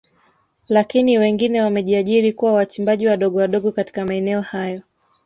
[0.69, 4.81] Lakini wengine wamejiajiri kuwa wachimbaji wadogo wadogo katika maeneo hayo